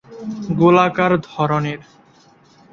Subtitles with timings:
[0.59, 1.79] গোলাকার ধরনের।